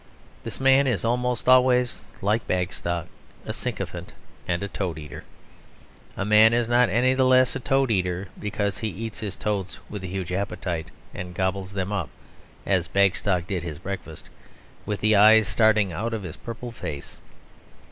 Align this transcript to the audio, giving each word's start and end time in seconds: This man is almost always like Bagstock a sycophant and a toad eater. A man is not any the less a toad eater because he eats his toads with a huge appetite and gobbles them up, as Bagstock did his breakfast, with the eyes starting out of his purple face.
This 0.43 0.59
man 0.59 0.87
is 0.87 1.05
almost 1.05 1.47
always 1.47 2.05
like 2.23 2.47
Bagstock 2.47 3.05
a 3.45 3.53
sycophant 3.53 4.13
and 4.47 4.63
a 4.63 4.67
toad 4.67 4.97
eater. 4.97 5.25
A 6.17 6.25
man 6.25 6.53
is 6.53 6.67
not 6.67 6.89
any 6.89 7.13
the 7.13 7.23
less 7.23 7.55
a 7.55 7.59
toad 7.59 7.91
eater 7.91 8.27
because 8.39 8.79
he 8.79 8.87
eats 8.87 9.19
his 9.19 9.35
toads 9.35 9.77
with 9.91 10.03
a 10.03 10.07
huge 10.07 10.31
appetite 10.31 10.87
and 11.13 11.35
gobbles 11.35 11.73
them 11.73 11.91
up, 11.91 12.09
as 12.65 12.87
Bagstock 12.87 13.45
did 13.45 13.61
his 13.61 13.77
breakfast, 13.77 14.31
with 14.87 15.01
the 15.01 15.15
eyes 15.15 15.47
starting 15.47 15.93
out 15.93 16.15
of 16.15 16.23
his 16.23 16.35
purple 16.35 16.71
face. 16.71 17.17